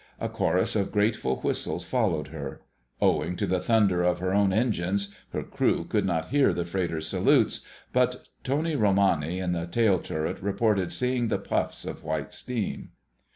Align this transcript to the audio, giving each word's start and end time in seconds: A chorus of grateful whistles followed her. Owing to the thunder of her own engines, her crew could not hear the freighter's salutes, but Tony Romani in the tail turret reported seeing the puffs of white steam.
A 0.19 0.29
chorus 0.29 0.75
of 0.75 0.91
grateful 0.91 1.35
whistles 1.41 1.85
followed 1.85 2.29
her. 2.29 2.61
Owing 2.99 3.35
to 3.35 3.45
the 3.45 3.59
thunder 3.59 4.01
of 4.01 4.17
her 4.17 4.33
own 4.33 4.51
engines, 4.51 5.13
her 5.29 5.43
crew 5.43 5.83
could 5.83 6.07
not 6.07 6.29
hear 6.29 6.53
the 6.53 6.65
freighter's 6.65 7.07
salutes, 7.07 7.63
but 7.93 8.23
Tony 8.43 8.75
Romani 8.75 9.37
in 9.37 9.51
the 9.51 9.67
tail 9.67 9.99
turret 9.99 10.41
reported 10.41 10.91
seeing 10.91 11.27
the 11.27 11.37
puffs 11.37 11.85
of 11.85 12.03
white 12.03 12.33
steam. 12.33 12.93